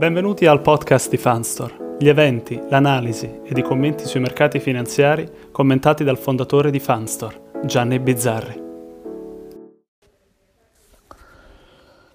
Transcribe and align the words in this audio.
Benvenuti 0.00 0.46
al 0.46 0.62
podcast 0.62 1.10
di 1.10 1.18
Fanstore, 1.18 1.96
gli 1.98 2.08
eventi, 2.08 2.58
l'analisi 2.70 3.42
ed 3.44 3.58
i 3.58 3.62
commenti 3.62 4.06
sui 4.06 4.20
mercati 4.20 4.58
finanziari 4.58 5.50
commentati 5.52 6.04
dal 6.04 6.16
fondatore 6.16 6.70
di 6.70 6.80
Fanstore, 6.80 7.60
Gianni 7.66 7.98
Bizzarri. 7.98 8.62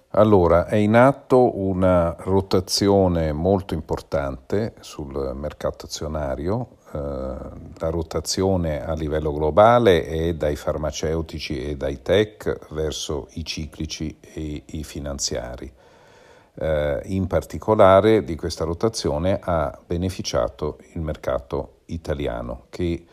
Allora, 0.08 0.66
è 0.66 0.74
in 0.74 0.96
atto 0.96 1.60
una 1.60 2.16
rotazione 2.18 3.30
molto 3.30 3.74
importante 3.74 4.74
sul 4.80 5.30
mercato 5.36 5.86
azionario. 5.86 6.78
Eh, 6.92 6.98
la 6.98 7.90
rotazione 7.90 8.84
a 8.84 8.94
livello 8.94 9.32
globale 9.32 10.04
è 10.06 10.34
dai 10.34 10.56
farmaceutici 10.56 11.64
e 11.64 11.76
dai 11.76 12.02
tech 12.02 12.74
verso 12.74 13.28
i 13.34 13.44
ciclici 13.44 14.18
e 14.20 14.64
i 14.66 14.82
finanziari. 14.82 15.72
Eh, 16.58 17.00
in 17.04 17.26
particolare 17.26 18.24
di 18.24 18.34
questa 18.34 18.64
rotazione 18.64 19.38
ha 19.42 19.78
beneficiato 19.84 20.78
il 20.94 21.02
mercato 21.02 21.80
italiano 21.86 22.64
che 22.70 23.06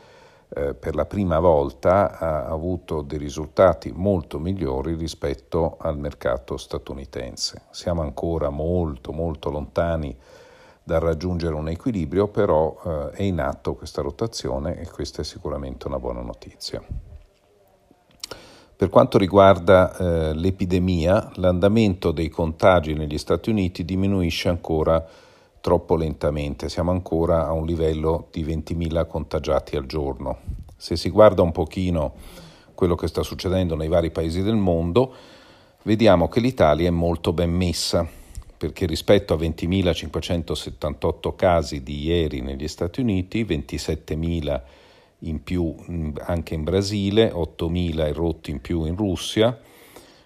eh, 0.56 0.74
per 0.76 0.96
la 0.96 1.06
prima 1.06 1.40
volta 1.40 2.18
ha 2.18 2.46
avuto 2.46 3.02
dei 3.02 3.18
risultati 3.18 3.92
molto 3.92 4.40
migliori 4.40 4.96
rispetto 4.96 5.78
al 5.80 5.98
mercato 5.98 6.58
statunitense. 6.58 7.64
Siamo 7.72 8.02
ancora 8.02 8.50
molto 8.50 9.12
molto 9.12 9.50
lontani 9.50 10.16
dal 10.84 11.00
raggiungere 11.00 11.56
un 11.56 11.70
equilibrio, 11.70 12.28
però 12.28 12.78
eh, 12.86 13.10
è 13.12 13.24
in 13.24 13.40
atto 13.40 13.74
questa 13.74 14.02
rotazione 14.02 14.80
e 14.80 14.90
questa 14.90 15.22
è 15.22 15.26
sicuramente 15.26 15.88
una 15.88 16.00
buona 16.00 16.22
notizia. 16.22 17.13
Per 18.84 18.92
quanto 18.92 19.18
riguarda 19.18 19.96
eh, 19.96 20.34
l'epidemia, 20.34 21.32
l'andamento 21.36 22.12
dei 22.12 22.28
contagi 22.28 22.94
negli 22.96 23.18
Stati 23.18 23.50
Uniti 23.50 23.86
diminuisce 23.86 24.50
ancora 24.50 25.08
troppo 25.62 25.96
lentamente, 25.96 26.68
siamo 26.68 26.92
ancora 26.92 27.48
a 27.48 27.54
un 27.54 27.66
livello 27.66 28.28
di 28.30 28.44
20.000 28.44 29.08
contagiati 29.08 29.78
al 29.78 29.86
giorno. 29.86 30.40
Se 30.76 30.98
si 30.98 31.10
guarda 31.10 31.42
un 31.42 31.54
pochino 31.54 32.16
quello 32.76 32.96
che 32.96 33.08
sta 33.08 33.24
succedendo 33.24 33.78
nei 33.78 33.88
vari 33.88 34.12
paesi 34.12 34.42
del 34.42 34.58
mondo, 34.58 35.14
vediamo 35.84 36.28
che 36.28 36.42
l'Italia 36.42 36.90
è 36.90 36.92
molto 36.92 37.32
ben 37.32 37.52
messa, 37.52 38.06
perché 38.58 38.86
rispetto 38.86 39.34
a 39.34 39.38
20.578 39.38 41.36
casi 41.38 41.84
di 41.84 42.04
ieri 42.04 42.42
negli 42.42 42.68
Stati 42.68 43.00
Uniti, 43.00 43.46
27.000 43.46 44.62
in 45.24 45.44
più 45.44 45.76
anche 46.20 46.54
in 46.54 46.64
Brasile, 46.64 47.32
8.000 47.32 48.08
erotti 48.08 48.52
in 48.52 48.62
più 48.62 48.86
in 48.86 48.96
Russia, 48.96 49.58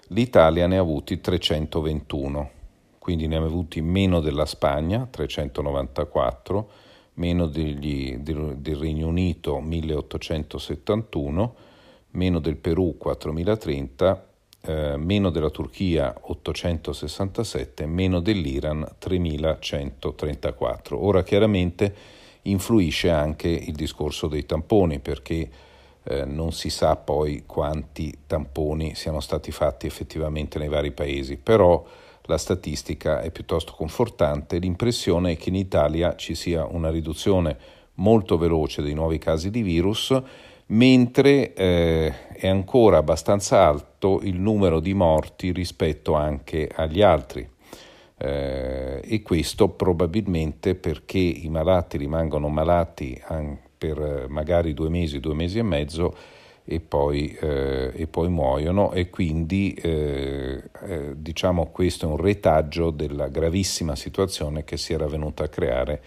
l'Italia 0.07 0.67
ne 0.67 0.77
ha 0.77 0.81
avuti 0.81 1.19
321, 1.19 2.49
quindi 2.99 3.27
ne 3.27 3.35
ha 3.35 3.43
avuti 3.43 3.81
meno 3.81 4.19
della 4.19 4.45
Spagna, 4.45 5.07
394, 5.09 6.69
meno 7.15 7.47
degli, 7.47 8.17
del, 8.17 8.57
del 8.57 8.75
Regno 8.75 9.07
Unito, 9.07 9.59
1871, 9.59 11.55
meno 12.11 12.39
del 12.39 12.57
Perù, 12.57 12.95
4030, 12.97 14.27
eh, 14.61 14.97
meno 14.97 15.29
della 15.29 15.49
Turchia 15.49 16.15
867, 16.19 17.85
meno 17.85 18.19
dell'Iran 18.19 18.87
3134. 18.97 21.03
Ora 21.03 21.23
chiaramente 21.23 22.15
influisce 22.49 23.09
anche 23.09 23.49
il 23.49 23.73
discorso 23.73 24.27
dei 24.27 24.45
tamponi 24.45 24.99
perché 24.99 25.49
eh, 26.03 26.25
non 26.25 26.51
si 26.51 26.69
sa 26.69 26.95
poi 26.95 27.43
quanti 27.45 28.19
tamponi 28.25 28.95
siano 28.95 29.19
stati 29.19 29.51
fatti 29.51 29.85
effettivamente 29.85 30.57
nei 30.59 30.69
vari 30.69 30.91
paesi, 30.91 31.37
però 31.37 31.83
la 32.23 32.37
statistica 32.37 33.21
è 33.21 33.31
piuttosto 33.31 33.73
confortante, 33.73 34.57
l'impressione 34.59 35.33
è 35.33 35.37
che 35.37 35.49
in 35.49 35.55
Italia 35.55 36.15
ci 36.15 36.35
sia 36.35 36.65
una 36.65 36.89
riduzione 36.89 37.57
molto 37.95 38.37
veloce 38.37 38.81
dei 38.81 38.93
nuovi 38.93 39.17
casi 39.17 39.49
di 39.49 39.61
virus, 39.61 40.15
mentre 40.67 41.53
eh, 41.53 42.13
è 42.33 42.47
ancora 42.47 42.97
abbastanza 42.97 43.65
alto 43.65 44.19
il 44.23 44.39
numero 44.39 44.79
di 44.79 44.93
morti 44.93 45.51
rispetto 45.51 46.13
anche 46.13 46.69
agli 46.73 47.01
altri 47.01 47.49
eh, 48.17 49.01
e 49.03 49.21
questo 49.21 49.69
probabilmente 49.69 50.75
perché 50.75 51.19
i 51.19 51.49
malati 51.49 51.97
rimangono 51.97 52.49
malati 52.49 53.21
per 53.77 54.25
magari 54.27 54.73
due 54.73 54.89
mesi, 54.89 55.19
due 55.19 55.35
mesi 55.35 55.59
e 55.59 55.63
mezzo 55.63 56.15
e 56.69 56.81
poi, 56.81 57.31
eh, 57.39 57.91
e 57.95 58.07
poi 58.07 58.27
muoiono 58.29 58.91
e 58.91 59.09
quindi 59.09 59.73
eh, 59.73 60.63
eh, 60.81 61.13
diciamo 61.15 61.67
questo 61.67 62.07
è 62.07 62.09
un 62.09 62.17
retaggio 62.17 62.89
della 62.89 63.29
gravissima 63.29 63.95
situazione 63.95 64.65
che 64.65 64.75
si 64.75 64.91
era 64.91 65.07
venuta 65.07 65.45
a 65.45 65.47
creare 65.47 66.01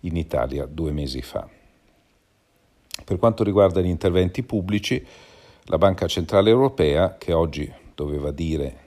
in 0.00 0.16
Italia 0.16 0.64
due 0.64 0.92
mesi 0.92 1.20
fa. 1.20 1.46
Per 3.04 3.18
quanto 3.18 3.44
riguarda 3.44 3.82
gli 3.82 3.88
interventi 3.88 4.42
pubblici, 4.42 5.04
la 5.64 5.78
Banca 5.78 6.06
Centrale 6.06 6.48
Europea, 6.48 7.16
che 7.18 7.34
oggi 7.34 7.70
doveva 7.94 8.30
dire 8.30 8.84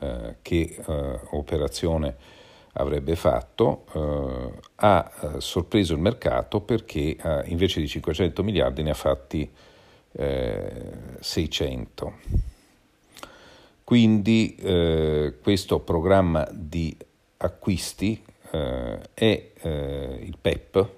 eh, 0.00 0.36
che 0.40 0.76
eh, 0.86 1.20
operazione 1.30 2.16
avrebbe 2.74 3.14
fatto, 3.16 3.84
eh, 3.92 4.52
ha 4.76 5.12
eh, 5.20 5.40
sorpreso 5.40 5.92
il 5.92 6.00
mercato 6.00 6.60
perché 6.62 7.16
invece 7.44 7.80
di 7.80 7.88
500 7.88 8.42
miliardi 8.42 8.82
ne 8.82 8.90
ha 8.90 8.94
fatti 8.94 9.50
600. 11.20 12.12
Quindi 13.84 14.56
questo 15.42 15.80
programma 15.80 16.48
di 16.50 16.96
acquisti 17.38 18.22
è 18.50 19.52
il 19.64 20.36
PEP 20.40 20.88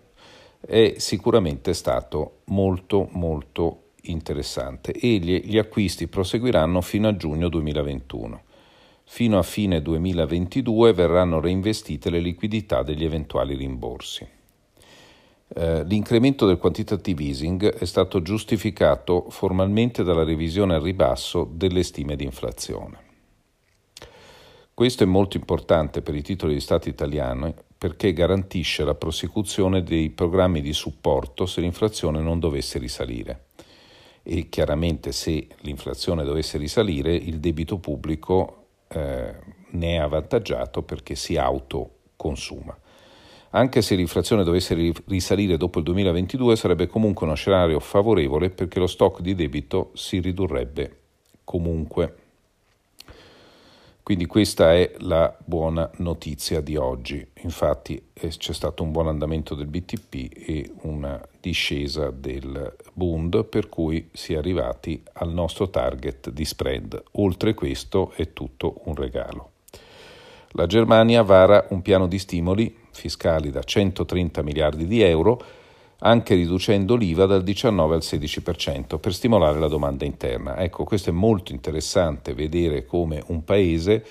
è 0.67 0.95
sicuramente 0.97 1.75
stato 1.75 2.39
molto 2.47 3.09
molto 3.13 3.91
interessante 4.03 4.93
e 4.93 5.19
gli, 5.19 5.43
gli 5.45 5.59
acquisti 5.59 6.09
proseguiranno 6.09 6.81
fino 6.81 7.09
a 7.09 7.17
giugno 7.17 7.49
2021. 7.49 8.43
Fino 9.07 9.39
a 9.39 9.43
fine 9.43 9.81
2022 9.81 10.93
verranno 10.93 11.39
reinvestite 11.39 12.11
le 12.11 12.21
liquidità 12.21 12.83
degli 12.83 13.05
eventuali 13.05 13.55
rimborsi. 13.55 14.27
Eh, 15.47 15.85
l'incremento 15.85 16.47
del 16.47 16.59
quantitative 16.59 17.23
easing 17.23 17.65
è 17.75 17.85
stato 17.85 18.23
giustificato 18.23 19.27
formalmente 19.29 20.03
dalla 20.03 20.25
revisione 20.25 20.75
al 20.75 20.83
ribasso 20.83 21.49
delle 21.53 21.83
stime 21.83 22.17
di 22.17 22.25
inflazione. 22.25 23.03
Questo 24.75 25.05
è 25.05 25.07
molto 25.07 25.37
importante 25.37 26.03
per 26.03 26.17
i 26.17 26.23
titoli 26.23 26.55
di 26.55 26.61
Stato 26.61 26.89
italiani 26.89 27.55
perché 27.79 28.13
garantisce 28.13 28.83
la 28.83 28.97
prosecuzione 28.97 29.85
dei 29.85 30.11
programmi 30.11 30.61
di 30.61 30.73
supporto 30.73 31.47
se 31.47 31.61
l'inflazione 31.61 32.21
non 32.21 32.41
dovesse 32.41 32.81
risalire 32.81 33.45
e 34.25 34.49
chiaramente 34.49 35.13
se 35.13 35.47
l'inflazione 35.61 36.25
dovesse 36.25 36.59
risalire 36.59 37.15
il 37.15 37.39
debito 37.39 37.79
pubblico 37.79 38.64
eh, 38.95 39.35
ne 39.71 39.95
è 39.95 39.99
avvantaggiato 39.99 40.83
perché 40.83 41.15
si 41.15 41.37
autoconsuma. 41.37 42.79
Anche 43.51 43.83
se 43.83 43.95
l'inflazione 43.95 44.43
dovesse 44.43 44.75
risalire 45.07 45.57
dopo 45.57 45.79
il 45.79 45.85
2022 45.85 46.57
sarebbe 46.57 46.89
comunque 46.89 47.27
uno 47.27 47.37
scenario 47.37 47.79
favorevole 47.79 48.51
perché 48.51 48.81
lo 48.81 48.89
stock 48.89 49.21
di 49.21 49.35
debito 49.35 49.91
si 49.95 50.19
ridurrebbe 50.19 51.03
comunque. 51.45 52.17
Quindi 54.05 54.27
questa 54.27 54.75
è 54.75 54.93
la 54.99 55.35
buona 55.47 55.91
notizia 55.97 56.61
di 56.61 56.77
oggi. 56.77 57.27
Infatti 57.41 58.11
eh, 58.13 58.29
c'è 58.29 58.53
stato 58.53 58.83
un 58.83 58.93
buon 58.93 59.09
andamento 59.09 59.55
del 59.55 59.67
BTP 59.67 60.29
e 60.47 60.71
una 60.83 61.19
discesa 61.41 62.11
del 62.11 62.77
Bund 62.93 63.47
per 63.47 63.71
cui 63.71 64.11
si 64.13 64.35
è 64.35 64.37
arrivati 64.37 65.03
al 65.15 65.33
nostro 65.33 65.71
target 65.71 66.29
di 66.29 66.45
spread. 66.45 67.03
Oltre 67.13 67.55
questo 67.55 68.13
è 68.15 68.35
tutto 68.35 68.83
un 68.85 68.95
regalo. 68.95 69.53
La 70.51 70.67
Germania 70.67 71.23
vara 71.23 71.65
un 71.71 71.81
piano 71.81 72.07
di 72.07 72.19
stimoli 72.19 72.77
fiscali 72.91 73.51
da 73.51 73.63
130 73.63 74.43
miliardi 74.43 74.87
di 74.87 75.01
euro 75.01 75.43
anche 76.07 76.35
riducendo 76.35 76.97
l'IVA 76.97 77.25
dal 77.25 77.43
19 77.43 77.95
al 77.95 78.03
16% 78.03 78.99
per 78.99 79.15
stimolare 79.15 79.59
la 79.59 79.69
domanda 79.69 80.05
interna. 80.05 80.59
Ecco, 80.59 80.85
questo 80.85 81.11
è 81.11 81.13
molto 81.13 81.53
interessante 81.53 82.35
vedere 82.35 82.85
come 82.85 83.23
un 83.29 83.43
paese 83.43 84.05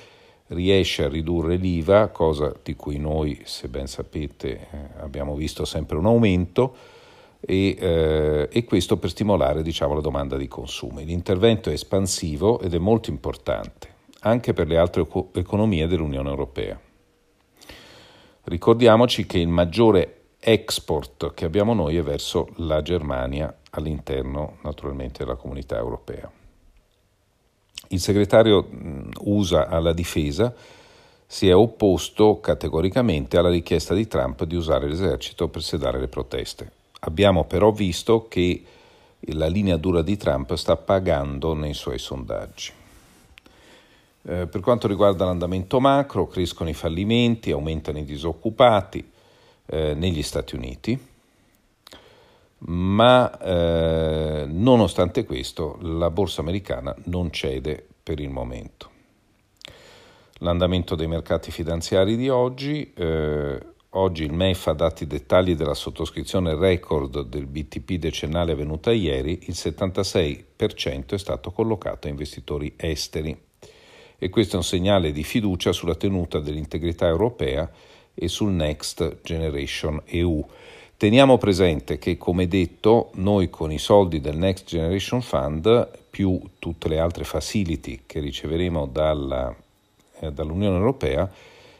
riesce 0.48 1.04
a 1.04 1.08
ridurre 1.08 1.56
l'IVA, 1.56 2.10
cosa 2.10 2.54
di 2.64 2.76
cui 2.76 2.98
noi, 2.98 3.42
se 3.44 3.68
ben 3.68 3.88
sapete, 3.88 4.50
eh, 4.50 4.68
abbiamo 5.02 5.36
visto 5.36 5.66
sempre 5.66 5.98
un 5.98 6.08
aumento, 6.08 6.76
e, 7.40 7.76
eh, 7.78 8.50
e 8.52 8.64
questo 8.64 8.98
per 8.98 9.12
stimolare 9.12 9.62
diciamo, 9.62 9.94
la 9.94 10.02
domanda 10.02 10.36
di 10.36 10.48
consumi. 10.48 11.06
L'intervento 11.06 11.70
è 11.70 11.74
espansivo 11.74 12.60
ed 12.60 12.74
è 12.74 12.80
molto 12.80 13.12
importante, 13.12 13.88
anche 14.22 14.54
per 14.54 14.68
le 14.68 14.78
altre 14.78 15.06
economie 15.34 15.86
dell'Unione 15.86 16.30
Europea. 16.30 16.80
Ricordiamoci 18.46 19.26
che 19.26 19.38
il 19.38 19.48
maggiore 19.48 20.23
export 20.44 21.34
che 21.34 21.46
abbiamo 21.46 21.74
noi 21.74 21.96
è 21.96 22.04
verso 22.04 22.50
la 22.58 22.82
Germania 22.82 23.56
all'interno 23.72 24.58
naturalmente 24.64 25.24
della 25.24 25.36
comunità 25.38 25.78
europea. 25.78 26.30
Il 27.88 28.00
segretario 28.00 28.68
USA 29.22 29.68
alla 29.68 29.94
difesa 29.94 30.54
si 31.26 31.48
è 31.48 31.56
opposto 31.56 32.40
categoricamente 32.42 33.38
alla 33.38 33.50
richiesta 33.50 33.94
di 33.94 34.06
Trump 34.08 34.44
di 34.44 34.56
usare 34.56 34.88
l'esercito 34.88 35.48
per 35.48 35.64
sedare 35.64 36.00
le 36.00 36.08
proteste. 36.08 36.72
Abbiamo 37.02 37.46
però 37.46 37.72
visto 37.72 38.28
che 38.28 38.64
la 39.28 39.48
linea 39.48 39.78
dura 39.78 40.02
di 40.02 40.18
Trump 40.18 40.54
sta 40.56 40.76
pagando 40.76 41.54
nei 41.54 41.74
suoi 41.74 42.00
sondaggi. 42.00 42.72
Eh, 44.26 44.48
per 44.48 44.62
quanto 44.62 44.88
riguarda 44.88 45.26
l'andamento 45.26 45.80
macro, 45.80 46.28
crescono 46.28 46.70
i 46.70 46.74
fallimenti, 46.74 47.52
aumentano 47.52 48.00
i 48.00 48.06
disoccupati 48.06 49.12
eh, 49.66 49.94
negli 49.94 50.24
Stati 50.24 50.56
Uniti, 50.56 51.00
ma 52.66 53.38
eh, 53.40 54.46
nonostante 54.48 55.26
questo 55.26 55.78
la 55.82 56.10
borsa 56.10 56.42
americana 56.42 56.96
non 57.06 57.32
cede 57.32 57.86
per 58.02 58.20
il 58.20 58.30
momento. 58.30 58.92
L'andamento 60.40 60.96
dei 60.96 61.08
mercati 61.08 61.52
finanziari 61.52 62.18
di 62.18 62.28
oggi, 62.30 62.92
eh, 62.94 63.60
oggi 63.92 64.24
il 64.24 64.34
MEF 64.34 64.68
ha 64.68 64.74
dato 64.74 65.04
i 65.04 65.08
dettagli 65.08 65.56
della 65.56 65.74
sottoscrizione 65.74 66.56
record 66.56 67.22
del 67.22 67.46
BTP 67.46 67.94
decennale 67.94 68.52
avvenuta 68.52 68.92
ieri, 68.92 69.40
il 69.44 69.54
76% 69.54 71.14
è 71.14 71.18
stato 71.18 71.52
collocato 71.52 72.08
a 72.08 72.10
investitori 72.10 72.74
esteri. 72.76 73.38
E 74.18 74.30
questo 74.30 74.54
è 74.54 74.58
un 74.58 74.64
segnale 74.64 75.12
di 75.12 75.24
fiducia 75.24 75.72
sulla 75.74 75.96
tenuta 75.96 76.40
dell'integrità 76.40 77.08
europea 77.08 77.70
e 78.14 78.28
sul 78.28 78.52
Next 78.52 79.20
Generation 79.24 80.02
EU. 80.06 80.46
Teniamo 80.96 81.38
presente 81.38 81.98
che, 81.98 82.18
come 82.18 82.48
detto, 82.48 83.10
noi 83.16 83.50
con 83.50 83.72
i 83.72 83.78
soldi 83.78 84.22
del 84.22 84.38
Next 84.38 84.66
Generation 84.66 85.22
Fund, 85.22 85.90
più 86.10 86.40
tutte 86.60 86.88
le 86.88 87.00
altre 87.00 87.24
facility 87.24 88.04
che 88.06 88.20
riceveremo 88.20 88.86
dalla, 88.86 89.54
eh, 90.20 90.32
dall'Unione 90.32 90.78
Europea, 90.78 91.30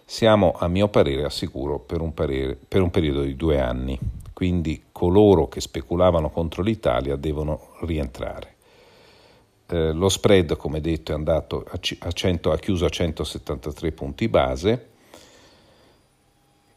siamo 0.04 0.54
a 0.58 0.68
mio 0.68 0.90
parere 0.90 1.24
al 1.24 1.32
sicuro 1.32 1.80
per 1.80 2.02
un, 2.02 2.14
parere, 2.14 2.58
per 2.68 2.82
un 2.82 2.90
periodo 2.90 3.22
di 3.22 3.36
due 3.36 3.60
anni. 3.60 3.98
Quindi 4.34 4.86
coloro 4.92 5.48
che 5.48 5.62
speculavano 5.62 6.30
contro 6.30 6.62
l'Italia 6.62 7.16
devono 7.16 7.76
rientrare. 7.82 8.56
Eh, 9.68 9.94
lo 9.94 10.10
spread, 10.10 10.58
come 10.58 10.82
detto, 10.82 11.12
è 11.12 11.16
andato 11.16 11.64
a, 11.66 11.80
a 12.00 12.12
100, 12.12 12.52
ha 12.52 12.58
chiuso 12.58 12.86
a 12.86 12.90
173 12.90 13.92
punti 13.92 14.28
base 14.28 14.88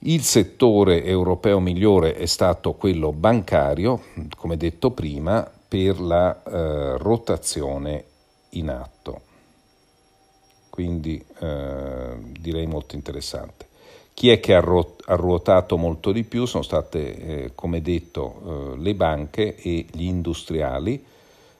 il 0.06 0.22
settore 0.22 1.04
europeo 1.04 1.58
migliore 1.58 2.14
è 2.14 2.26
stato 2.26 2.74
quello 2.74 3.12
bancario, 3.12 4.02
come 4.36 4.56
detto 4.56 4.90
prima, 4.90 5.48
per 5.68 6.00
la 6.00 6.42
eh, 6.42 6.98
rotazione 6.98 8.04
in 8.50 8.68
atto. 8.68 9.20
Quindi 10.70 11.22
eh, 11.40 12.16
direi 12.38 12.66
molto 12.66 12.94
interessante. 12.94 13.66
Chi 14.14 14.30
è 14.30 14.38
che 14.38 14.54
ha, 14.54 14.60
ruotato 14.60 15.76
molto 15.76 16.12
di 16.12 16.22
più? 16.22 16.46
Sono 16.46 16.62
state, 16.62 17.16
eh, 17.16 17.52
come 17.54 17.82
detto, 17.82 18.74
eh, 18.74 18.78
le 18.78 18.94
banche 18.94 19.56
e 19.56 19.86
gli 19.90 20.04
industriali 20.04 21.04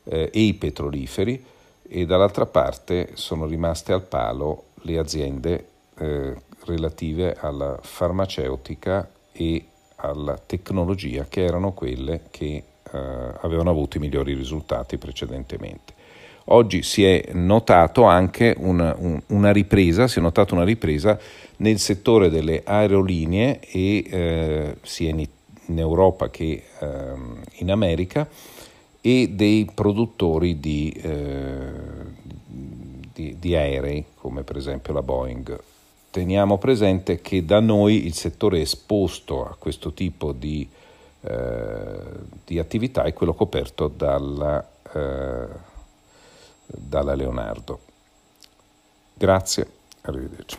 eh, 0.05 0.31
e 0.33 0.41
i 0.41 0.55
petroliferi 0.55 1.45
e 1.83 2.07
dall'altra 2.07 2.47
parte 2.47 3.11
sono 3.15 3.47
rimaste 3.47 3.93
al 3.93 4.03
palo 4.03 4.65
le 4.83 4.99
aziende 4.99 5.67
eh, 5.99 6.35
relative 6.67 7.37
alla 7.39 7.79
farmaceutica 7.81 9.09
e 9.33 9.67
alla 9.97 10.39
tecnologia 10.39 11.27
che 11.29 11.45
erano 11.45 11.73
quelle 11.73 12.23
che 12.31 12.63
eh, 12.93 12.99
avevano 13.41 13.71
avuto 13.71 13.97
i 13.97 14.01
migliori 14.01 14.35
risultati 14.35 14.99
precedentemente. 14.99 15.95
Oggi 16.49 16.83
si 16.83 17.05
è 17.05 17.31
notato 17.33 18.05
anche 18.05 18.55
una, 18.59 18.95
un, 18.97 19.21
una 19.29 19.51
ripresa, 19.51 20.07
si 20.07 20.21
è 20.21 20.23
notata 20.23 20.55
una 20.55 20.63
ripresa 20.63 21.19
nel 21.57 21.79
settore 21.81 22.31
delle 22.31 22.63
aerolinee 22.65 23.59
e 23.61 24.05
eh, 24.09 24.77
sia 24.83 25.09
in, 25.11 25.27
in, 25.67 25.79
Europa 25.79 26.31
che 26.31 26.63
eh, 26.79 26.87
in 27.55 27.71
America 27.71 28.29
e 29.01 29.31
dei 29.33 29.69
produttori 29.75 30.61
di, 30.61 30.91
eh, 31.03 31.71
di, 33.13 33.37
di 33.41 33.57
aerei 33.57 34.05
come 34.15 34.43
per 34.43 34.57
esempio 34.57 34.93
la 34.93 35.03
Boeing 35.03 35.61
teniamo 36.17 36.57
presente 36.57 37.21
che 37.21 37.45
da 37.45 37.61
noi 37.61 38.07
il 38.07 38.15
settore 38.15 38.63
esposto 38.63 39.45
a 39.45 39.55
questo 39.59 39.93
tipo 39.93 40.33
di, 40.33 40.67
eh, 41.21 42.01
di 42.43 42.59
attività 42.59 43.03
è 43.03 43.13
quello 43.13 43.35
coperto 43.35 43.89
dalla, 43.89 44.67
eh, 44.95 45.47
dalla 46.69 47.15
Leonardo. 47.15 47.81
Grazie, 49.13 49.71
arrivederci. 50.01 50.57